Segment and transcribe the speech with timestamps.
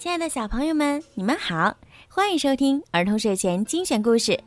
[0.00, 1.76] 亲爱的小朋友们，你们好，
[2.08, 4.42] 欢迎收听儿童睡前精选故事。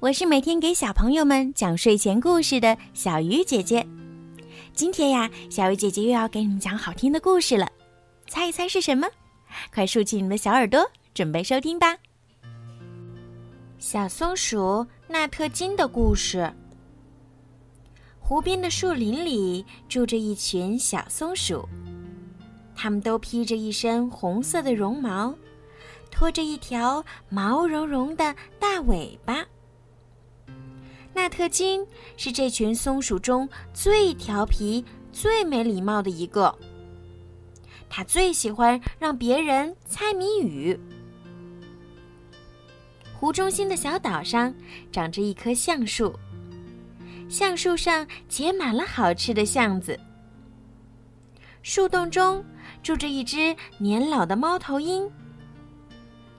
[0.00, 3.86] 我是每天给小朋友们讲睡前故事的小鱼姐姐。
[4.72, 7.70] 今天呀，小鱼姐姐又要给你们讲好听的故事了，
[8.26, 9.06] 猜一猜是什么？
[9.72, 10.84] 快竖起你们的小耳朵，
[11.14, 11.96] 准备收听吧。
[13.78, 16.52] 小松鼠纳特金的故事。
[18.18, 21.64] 湖边的树林里住着一群小松鼠。
[22.76, 25.34] 它们都披着一身红色的绒毛，
[26.10, 29.44] 拖着一条毛茸茸的大尾巴。
[31.14, 31.84] 纳特金
[32.18, 36.54] 是这群松鼠中最调皮、最没礼貌的一个。
[37.88, 40.78] 他最喜欢让别人猜谜语。
[43.18, 44.54] 湖中心的小岛上
[44.92, 46.14] 长着一棵橡树，
[47.30, 49.98] 橡树上结满了好吃的橡子。
[51.68, 52.44] 树洞中。
[52.80, 55.10] 住着一只年老的猫头鹰，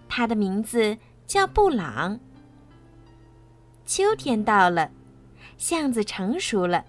[0.07, 2.17] 它的名字叫布朗。
[3.85, 4.89] 秋天到了，
[5.57, 6.85] 橡子成熟了，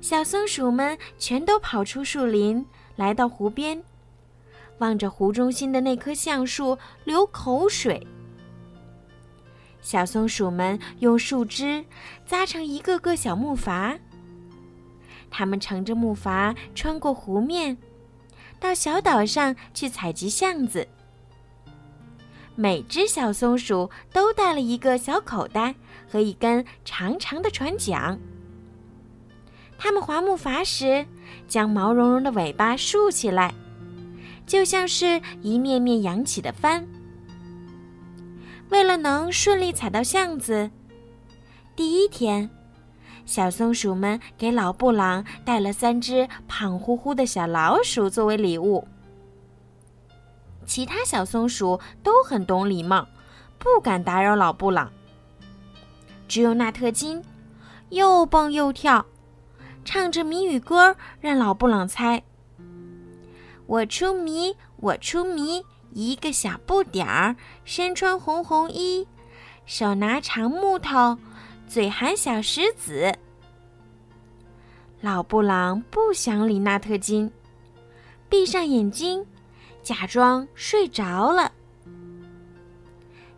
[0.00, 3.82] 小松鼠们全都跑出树林，来到湖边，
[4.78, 8.06] 望着湖中心的那棵橡树流口水。
[9.80, 11.84] 小松鼠们用树枝
[12.24, 13.98] 扎成一个个小木筏，
[15.30, 17.76] 他们乘着木筏穿过湖面。
[18.58, 20.88] 到小岛上去采集橡子。
[22.54, 25.74] 每只小松鼠都带了一个小口袋
[26.08, 28.18] 和一根长长的船桨。
[29.76, 31.04] 他们划木筏时，
[31.46, 33.52] 将毛茸茸的尾巴竖起来，
[34.46, 36.88] 就像是一面面扬起的帆。
[38.70, 40.70] 为了能顺利采到橡子，
[41.76, 42.48] 第一天。
[43.26, 48.86] 小松鼠们给老布朗带了三只胖乎乎的小老鼠作为礼物。
[50.64, 53.06] 其他小松鼠都很懂礼貌，
[53.58, 54.90] 不敢打扰老布朗。
[56.28, 57.22] 只有纳特金，
[57.90, 59.04] 又蹦又跳，
[59.84, 62.22] 唱着谜语歌让老布朗猜。
[63.66, 69.06] 我出谜，我出谜，一个小不点儿，身穿红红衣，
[69.64, 71.18] 手拿长木头。
[71.68, 73.12] 嘴含小石子。
[75.00, 77.30] 老布朗不想理纳特金，
[78.28, 79.24] 闭上眼睛，
[79.82, 81.52] 假装睡着了。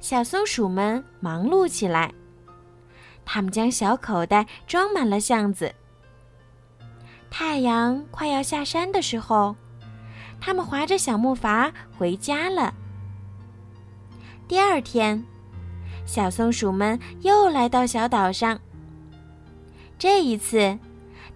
[0.01, 2.13] 小松鼠们忙碌起来，
[3.25, 5.75] 他们将小口袋装满了橡子。
[7.29, 9.57] 太阳快要下山的时候，
[10.41, 12.73] 他们划着小木筏回家了。
[14.47, 15.23] 第二天。
[16.09, 18.59] 小松鼠们又来到小岛上。
[19.99, 20.79] 这一次，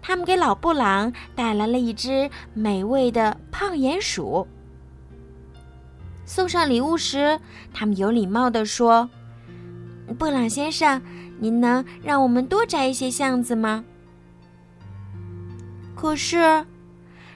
[0.01, 4.49] 他们给老布朗带来了一只美味的胖鼹鼠。
[6.25, 7.39] 送上礼物时，
[7.75, 9.11] 他们有礼貌地说
[10.19, 11.03] ：“布朗先生，
[11.39, 13.85] 您能让我们多摘一些橡子吗？”
[15.95, 16.65] 可是，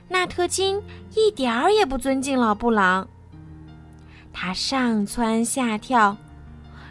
[0.08, 0.82] 纳特金
[1.14, 3.06] 一点儿也不尊敬老布朗。
[4.32, 6.16] 他上蹿下跳。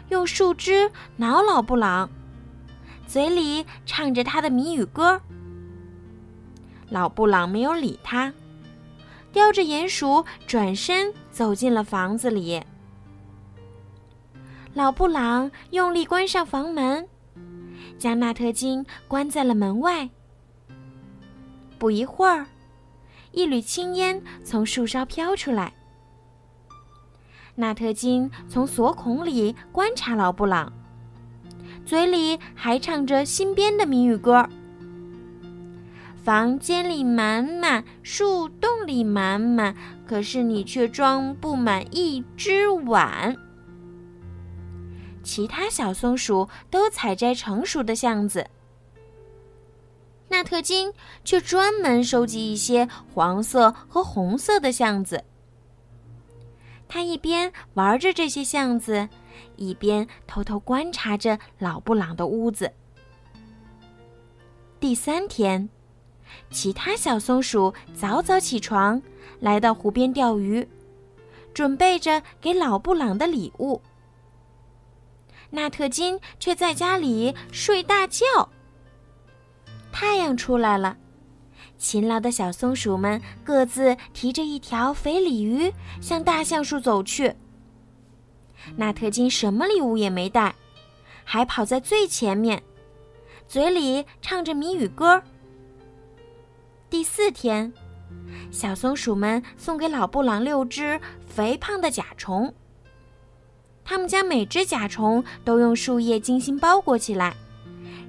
[0.08, 2.08] 用树枝挠老布朗，
[3.06, 5.20] 嘴里唱着他的谜语歌。
[6.88, 8.32] 老布朗没有理他，
[9.32, 12.62] 叼着鼹鼠转身走进了房子里。
[14.74, 17.08] 老布朗用力关上房门，
[17.98, 20.08] 将纳特金关在了门外。
[21.78, 22.46] 不一会儿，
[23.32, 25.72] 一缕青烟从树梢飘出来。
[27.58, 30.70] 纳特金从锁孔里观察老布朗，
[31.86, 34.46] 嘴里还唱着新编的谜语歌。
[36.22, 39.74] 房间里满满，树洞里满满，
[40.06, 43.34] 可是你却装不满一只碗。
[45.22, 48.46] 其他小松鼠都采摘成熟的橡子，
[50.28, 50.92] 纳特金
[51.24, 55.24] 却专门收集一些黄色和红色的橡子。
[56.88, 59.08] 他一边玩着这些橡子，
[59.56, 62.72] 一边偷偷观察着老布朗的屋子。
[64.78, 65.68] 第三天，
[66.50, 69.00] 其他小松鼠早早起床，
[69.40, 70.66] 来到湖边钓鱼，
[71.52, 73.80] 准备着给老布朗的礼物。
[75.50, 78.24] 纳特金却在家里睡大觉。
[79.90, 80.96] 太阳出来了。
[81.78, 87.34] 勤劳的小松鼠们各自提着一条肥鲤鱼，向大橡树走去。
[88.76, 90.54] 纳特金什么礼物也没带，
[91.24, 92.62] 还跑在最前面，
[93.46, 95.22] 嘴里唱着谜语歌。
[96.88, 97.72] 第四天，
[98.50, 102.52] 小松鼠们送给老布朗六只肥胖的甲虫。
[103.84, 107.36] 他们将每只甲虫都用树叶精心包裹起来，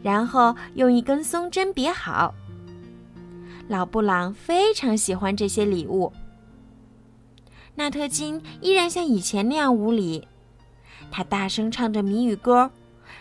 [0.02, 2.34] 然后用一根松针别好。
[3.68, 6.12] 老布朗非常喜欢这些礼物。
[7.76, 10.28] 纳特金依然像以前那样无礼，
[11.12, 12.72] 他大声唱着谜语歌，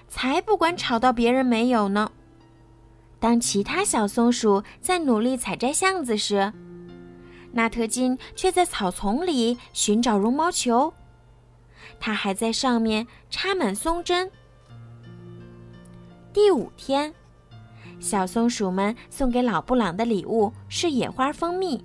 [0.08, 2.10] 才不管吵到别人没有呢。
[3.18, 6.52] 当其他小松鼠在努力采摘橡子时，
[7.52, 10.92] 纳特金却在草丛里寻找绒毛球。
[11.98, 14.30] 他还在上面插满松针。
[16.32, 17.14] 第五天，
[17.98, 21.82] 小松鼠们送给老布朗的礼物是野花蜂蜜。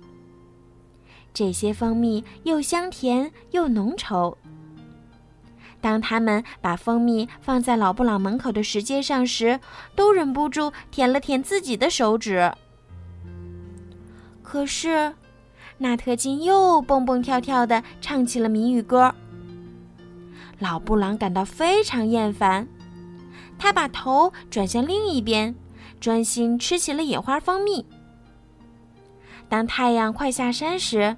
[1.34, 4.36] 这些蜂蜜又香甜又浓稠。
[5.80, 9.58] 当他们把蜂蜜放在老布朗门口的石阶上时，
[9.96, 12.52] 都忍不住舔了舔自己的手指。
[14.42, 15.12] 可是，
[15.78, 19.12] 纳特金又蹦蹦跳跳地唱起了谜语歌。
[20.60, 22.68] 老布朗感到非常厌烦，
[23.58, 25.52] 他把头转向另一边，
[26.02, 27.86] 专心吃起了野花蜂蜜。
[29.48, 31.16] 当太阳快下山时，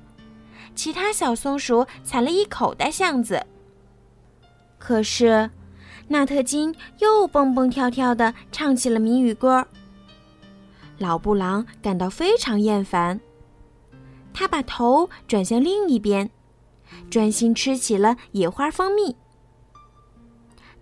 [0.74, 3.46] 其他小松鼠采了一口袋橡子。
[4.78, 5.50] 可是，
[6.08, 9.66] 纳特金又蹦蹦跳跳地唱起了谜语歌。
[10.98, 13.18] 老布朗感到非常厌烦，
[14.34, 16.30] 他把头转向另一边，
[17.08, 19.16] 专心吃起了野花蜂蜜。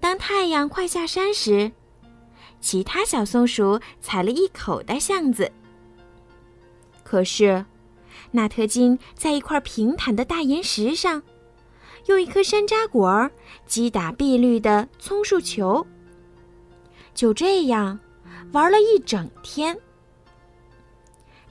[0.01, 1.71] 当太阳快下山时，
[2.63, 5.53] 其他小松鼠采了一口袋橡子。
[7.03, 7.67] 可是，
[8.31, 11.23] 纳特金在一块平坦的大岩石上，
[12.07, 13.31] 用一颗山楂果儿
[13.67, 15.87] 击打碧绿的松树球。
[17.15, 17.99] 就这样，
[18.53, 19.77] 玩了一整天。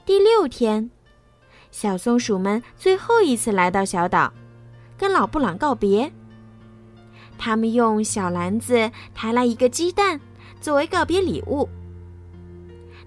[0.04, 0.90] 第六天，
[1.70, 4.32] 小松鼠们最后一次来到小岛，
[4.98, 6.12] 跟老布朗告别。
[7.38, 10.20] 他们用小篮子抬来一个鸡蛋，
[10.62, 11.68] 作为告别礼物。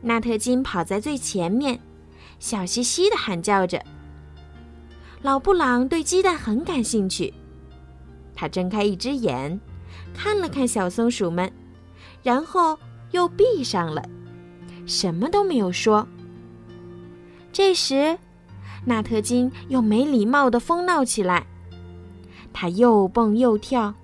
[0.01, 1.79] 纳特金跑在最前面，
[2.37, 3.81] 笑嘻嘻的喊叫着。
[5.21, 7.33] 老布朗对鸡蛋很感兴趣，
[8.35, 9.57] 他睁开一只眼，
[10.13, 11.49] 看了看小松鼠们，
[12.21, 12.77] 然后
[13.11, 14.03] 又闭上了，
[14.85, 16.05] 什么都没有说。
[17.53, 18.19] 这时，
[18.83, 21.47] 纳特金又没礼貌的疯闹起来，
[22.51, 23.95] 他又蹦又跳。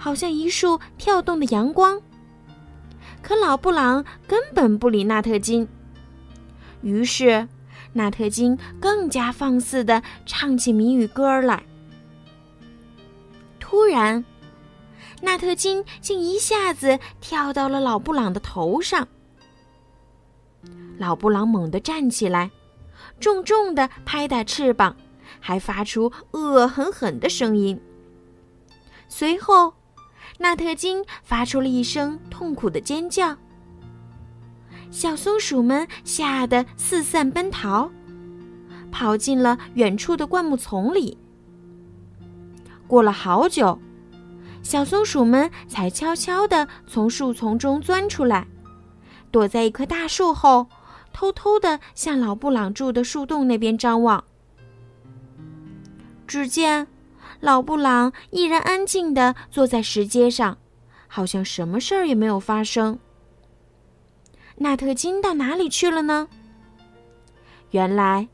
[0.00, 2.00] 好像一束跳动的阳光。
[3.28, 5.68] 可老布朗根本不理纳特金。
[6.80, 7.46] 于是，
[7.92, 11.62] 纳特金更加放肆地唱起谜语歌来。
[13.60, 14.24] 突然，
[15.20, 19.06] 纳特金竟一下子跳到了老布朗的头上。
[20.96, 22.50] 老布朗猛地站起来，
[23.20, 24.96] 重重地拍打翅膀，
[25.38, 27.78] 还发出恶狠狠的声音。
[29.06, 29.74] 随后。
[30.38, 33.36] 纳特金发出了一声痛苦的尖叫，
[34.90, 37.90] 小松鼠们吓得四散奔逃，
[38.92, 41.18] 跑进了远处的灌木丛里。
[42.86, 43.78] 过了好久，
[44.62, 48.46] 小松鼠们才悄悄地从树丛中钻出来，
[49.32, 50.68] 躲在一棵大树后，
[51.12, 54.22] 偷偷地向老布朗住的树洞那边张望。
[56.26, 56.86] 只见。
[57.40, 60.58] 老布朗依然安静地坐在石阶上，
[61.06, 62.98] 好像什么事儿也没有发生。
[64.56, 66.28] 纳特金到哪里去了呢？
[67.70, 68.28] 原来，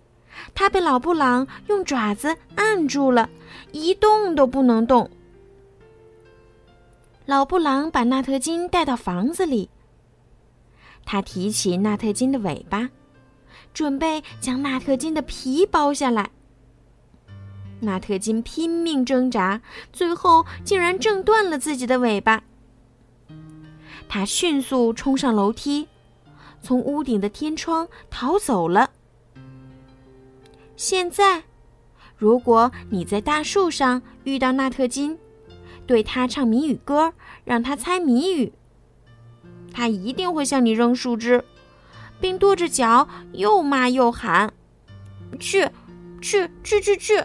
[0.55, 3.29] 他被老布朗用爪子按住了，
[3.73, 5.11] 一动都不能动。
[7.27, 9.69] 老布朗把纳特金带到房子里，
[11.05, 12.89] 他提起纳特金的尾巴，
[13.75, 16.31] 准备将纳特金的皮剥下来。
[17.81, 19.61] 纳特金拼命挣扎，
[19.93, 22.43] 最后竟然挣断了自己的尾巴。
[24.09, 25.89] 他迅速冲上楼梯，
[26.63, 28.91] 从屋顶的天窗逃走了。
[30.77, 31.43] 现在，
[32.17, 35.19] 如果你在大树上遇到纳特金，
[35.87, 37.13] 对他唱谜语歌，
[37.45, 38.53] 让他猜谜语，
[39.73, 41.45] 他一定会向你扔树枝，
[42.21, 44.53] 并跺着脚又骂又喊
[45.39, 45.69] ：“去，
[46.21, 47.25] 去，去，去，去！”